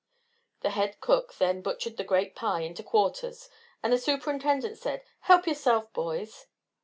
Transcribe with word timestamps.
The 0.61 0.71
head 0.71 0.99
cook 0.99 1.35
then 1.35 1.61
butchered 1.61 1.95
the 1.97 2.03
great 2.03 2.35
pie 2.35 2.61
into 2.61 2.81
quarters, 2.81 3.51
and 3.83 3.93
the 3.93 3.99
Superintendent 3.99 4.79
said, 4.79 5.03
"Help 5.19 5.45
yourself, 5.45 5.93
boys." 5.93 6.47